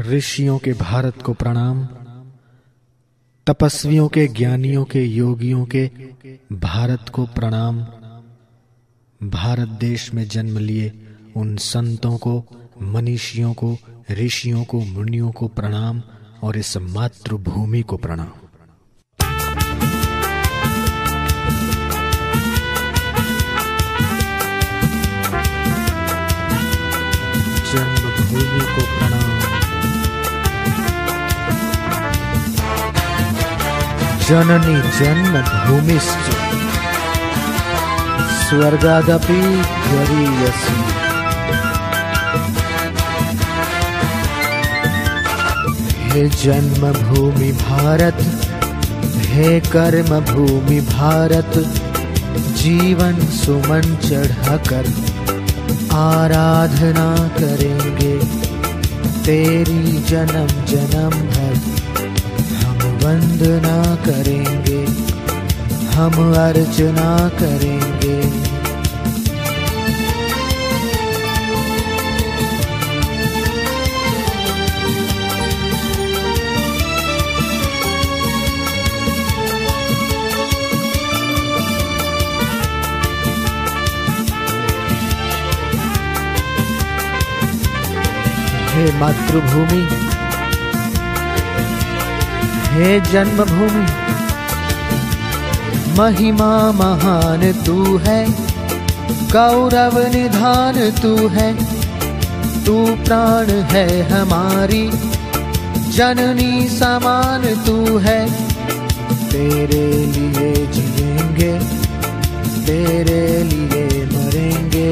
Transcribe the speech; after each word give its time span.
ऋषियों 0.00 0.58
के 0.58 0.72
भारत 0.72 1.22
को 1.22 1.32
प्रणाम, 1.32 1.84
तपस्वियों 3.46 4.08
के 4.08 4.26
ज्ञानियों 4.26 4.84
के 4.84 5.04
योगियों 5.04 5.66
के 5.66 5.90
भारत 6.52 7.08
को 7.08 7.26
प्रणाम। 7.26 7.86
भारत 9.28 9.68
देश 9.68 10.14
में 10.14 10.28
जन्म 10.28 10.58
लिए 10.58 10.92
उन 11.36 11.56
संतों 11.56 12.18
को, 12.18 12.44
मनीषियों 12.82 13.54
को, 13.54 13.78
ऋषियों 14.10 14.64
को, 14.64 14.80
मुनियों 14.80 15.32
को 15.32 15.48
प्रणाम 15.48 16.02
और 16.42 16.56
इस 16.56 16.76
मातृभूमि 16.76 17.82
को 17.82 17.96
प्रणाम। 17.96 18.32
जन्मभूमि 27.72 28.60
को 28.60 28.98
प्रणाम। 28.98 29.11
जननी 34.28 34.74
जन्मभूमिश्च 34.98 36.26
स्वर्गादपि 38.40 39.40
गरीयसी 39.86 40.76
हे 46.12 46.28
जन्म 46.28 46.82
भूमि 46.92 47.50
भारत, 47.52 48.18
हे 49.26 49.60
कर्म 49.60 50.10
भूमि 50.32 50.80
भारत, 50.90 51.52
जीवन 52.62 53.20
सुमन 53.36 53.94
चढ़ाकर 54.04 54.92
आराधना 55.94 57.08
करेंगे। 57.38 58.14
तेरी 59.24 60.02
जन्म 60.02 60.46
जन्म 60.66 61.16
हम 61.36 61.81
वंदना 63.02 63.78
करेंगे 64.06 64.80
हम 65.94 66.14
अर्चना 66.36 67.10
करेंगे। 67.40 68.20
हे 88.72 88.84
मातृभूमि 89.00 89.82
हे 92.72 93.00
जन्मभूमि, 93.00 93.86
महिमा 95.98 96.72
महान 96.72 97.42
तू 97.66 97.98
है, 97.98 98.20
गौरव 99.32 99.98
निधान 100.14 100.78
तू 101.02 101.28
है, 101.28 101.48
तू 102.64 102.76
प्राण 103.04 103.50
है 103.72 103.86
हमारी, 104.10 104.90
जननी 105.96 106.68
समान 106.68 107.42
तू 107.66 107.98
है, 107.98 108.20
तेरे 109.30 109.84
लिए 110.06 110.66
जिएँगे, 110.66 111.52
तेरे 112.66 113.22
लिए 113.42 114.04
मरेंगे, 114.06 114.90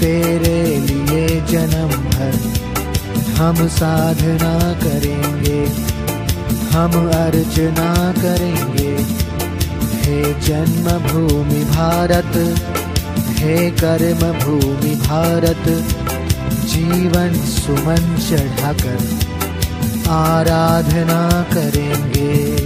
तेरे 0.00 0.58
लिए 0.80 1.26
जन्म 1.40 1.98
भर 2.10 2.38
हम 3.36 3.66
साधना 3.68 4.54
करेंगे। 4.84 5.95
हम 6.76 6.92
अर्चना 7.08 8.12
करेंगे। 8.12 8.90
हे 10.00 10.40
जन्म 10.40 10.88
भूमि 11.08 11.64
भारत, 11.64 12.36
हे 13.38 13.70
कर्म 13.70 14.20
भूमि 14.44 14.94
भारत, 14.94 15.64
जीवन 16.66 17.32
सुमन 17.32 18.18
चढ़ाकर 18.28 18.98
आराधना 20.10 21.42
करेंगे। 21.54 22.56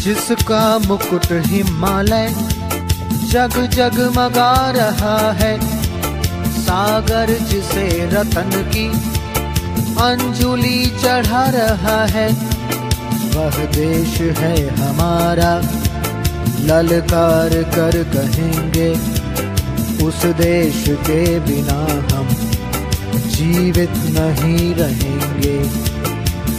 जिसका 0.00 0.78
मुकुट 0.78 1.26
हिमालय 1.32 2.34
जग 3.30 3.70
जग 3.74 4.14
मगा 4.16 4.70
रहा 4.70 5.32
है। 5.32 5.60
सागर 6.62 7.38
जिसे 7.38 8.10
रतन 8.12 8.50
की 8.74 8.88
अंजुली 10.00 10.86
चढ़ा 10.86 11.44
रहा 11.48 12.04
है। 12.04 12.28
वह 13.34 13.64
देश 13.64 14.20
है 14.38 14.68
हमारा, 14.74 15.62
ललकार 16.60 17.48
कर 17.48 18.02
कहेंगे, 18.02 18.90
उस 20.04 20.26
देश 20.26 20.84
के 20.88 21.40
बिना 21.40 21.80
हम 22.16 22.28
जीवित 23.16 23.92
नहीं 23.96 24.74
रहेंगे। 24.74 25.58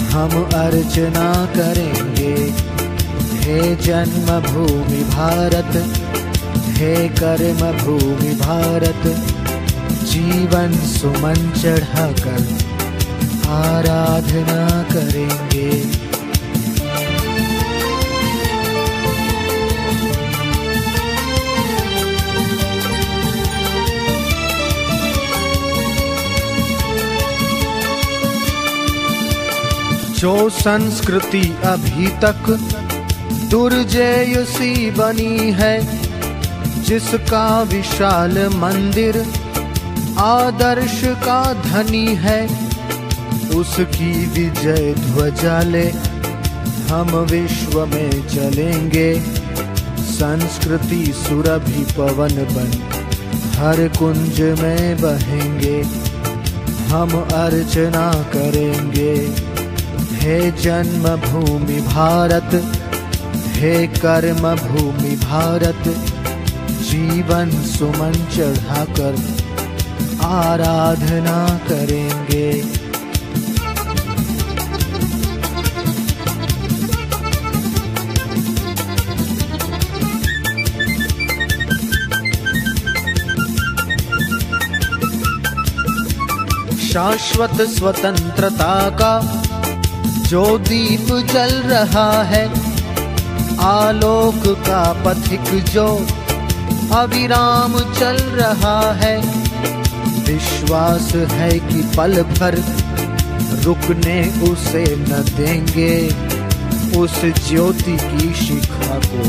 हम 0.09 0.44
अर्चना 0.44 1.46
करेंगे। 1.46 2.70
हे 3.41 3.75
जन्म 3.75 4.28
भूमि 4.47 5.03
भारत, 5.13 5.78
हे 6.78 6.94
कर्म 7.19 7.62
भूमि 7.78 8.34
भारत, 8.35 9.07
जीवन 10.12 10.74
सुमन 10.88 11.51
चढ़ाकर 11.62 12.41
आराधना 13.51 14.84
करेंगे। 14.94 15.72
जो 30.19 30.50
संस्कृति 30.50 31.41
अभी 31.66 32.07
तक 32.24 32.50
दुर्जय 33.51 34.34
सी 34.50 34.91
बनी 34.91 35.51
है, 35.51 35.75
जिसका 36.84 37.62
विशाल 37.62 38.38
मंदिर 38.56 39.17
आदर्श 40.19 41.01
का 41.25 41.41
धनी 41.53 42.06
है। 42.16 42.39
उसकी 43.56 44.12
विजय 44.28 44.94
ध्वजा 44.94 45.59
ले 45.62 45.84
हम 46.91 47.09
विश्व 47.31 47.85
में 47.85 48.28
चलेंगे। 48.28 49.09
संस्कृति 50.12 51.13
सुरभि 51.18 51.85
पवन 51.97 52.35
बन, 52.53 52.72
हर 53.57 53.88
कुंज 54.00 54.41
में 54.62 55.01
बहेंगे। 55.01 55.81
हम 56.88 57.12
अर्चना 57.35 58.12
करेंगे। 58.33 59.13
हे 60.13 60.39
जन्मभूमि 60.51 61.81
भारत 61.81 62.62
हे 63.61 63.88
कर्म 63.88 64.41
भूमि 64.55 65.16
भारत, 65.16 65.83
जीवन 66.81 67.49
सुमन 67.66 68.13
चढ़ाकर 68.35 69.17
आराधना 70.25 71.35
करेंगे। 71.67 72.61
शाश्वत 86.88 87.62
स्वतंत्रता 87.62 88.89
का 89.01 89.13
जो 90.30 90.57
दीप 90.57 91.07
जल 91.33 91.56
रहा 91.68 92.12
है 92.24 92.70
आलोक 93.62 94.58
का 94.58 95.04
पथिक 95.06 95.63
जो 95.63 96.08
अविराम 96.96 97.80
चल 97.80 98.18
रहा 98.18 98.92
है। 98.94 99.18
विश्वास 100.28 101.16
है 101.16 101.60
कि 101.60 101.92
पल 101.98 102.24
भर 102.24 102.63
रुकने 103.63 104.31
उसे 104.52 104.96
न 104.96 105.24
देंगे। 105.38 106.10
उस 107.00 107.22
ज्योति 107.25 107.98
की 108.02 108.34
शिखा 108.34 109.00
को 109.06 109.24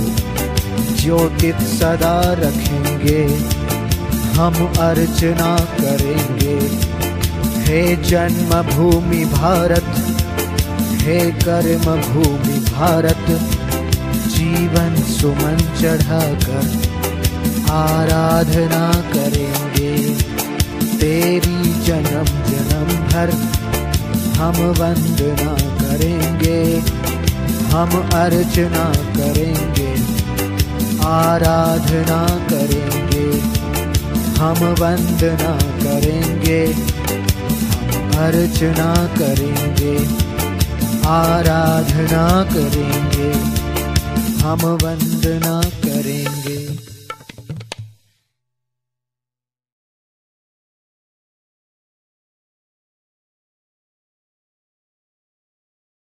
ज्योतित 0.97 1.57
सदा 1.57 2.21
रखेंगे। 2.33 3.41
हम 4.39 4.55
अर्चना 4.79 5.57
करेंगे। 5.59 6.59
हे 7.63 7.97
जन्म 7.97 8.63
भूमि 8.63 9.25
भारत, 9.25 9.97
हे 11.03 11.31
कर्म 11.31 11.85
भूमि 11.85 12.59
भारत 12.71 13.49
जीवन 14.43 14.95
सुमन 15.09 15.59
चढ़ाकर 15.81 16.69
आराधना 17.73 18.87
करेंगे। 19.13 19.91
तेरी 20.97 21.61
जन्म 21.85 22.27
जन्म 22.49 22.91
भर 23.05 23.31
हम 24.39 24.59
वंदना 24.79 25.53
करेंगे। 25.83 26.59
हम 27.73 27.97
अर्चना 28.15 28.85
करेंगे, 29.13 29.89
आराधना 31.07 32.21
करेंगे। 32.51 33.27
हम 34.41 34.61
वंदना 34.81 35.55
करेंगे, 35.85 36.61
हम 37.71 38.13
अर्चना 38.19 38.93
करेंगे, 39.19 39.97
आराधना 41.13 42.27
करेंगे। 42.55 43.62
हम 44.43 44.63
वंदना 44.83 45.61
करेंगे। 45.85 46.52